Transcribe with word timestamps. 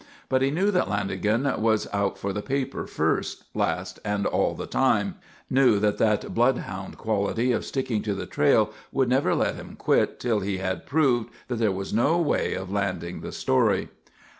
But 0.29 0.41
he 0.41 0.49
knew 0.49 0.71
that 0.71 0.87
Lanagan 0.87 1.59
was 1.59 1.87
out 1.93 2.17
for 2.17 2.33
the 2.33 2.41
paper 2.41 2.87
first, 2.87 3.43
last, 3.53 3.99
and 4.03 4.25
all 4.25 4.55
the 4.55 4.65
time; 4.65 5.13
knew 5.47 5.77
that 5.77 5.99
that 5.99 6.33
bloodhound 6.33 6.97
quality 6.97 7.51
of 7.51 7.63
sticking 7.63 8.01
to 8.01 8.15
the 8.15 8.25
trail 8.25 8.71
would 8.91 9.09
never 9.09 9.35
let 9.35 9.57
him 9.57 9.75
quit 9.75 10.19
till 10.19 10.39
he 10.39 10.57
had 10.57 10.87
proved 10.87 11.29
that 11.49 11.57
there 11.57 11.71
was 11.71 11.93
no 11.93 12.17
way 12.19 12.55
of 12.55 12.71
landing 12.71 13.21
the 13.21 13.31
story. 13.31 13.89